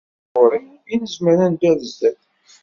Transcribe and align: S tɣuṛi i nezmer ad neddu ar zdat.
S 0.21 0.23
tɣuṛi 0.33 0.61
i 0.93 0.95
nezmer 1.01 1.37
ad 1.45 1.49
neddu 1.51 1.67
ar 1.71 1.77
zdat. 1.89 2.21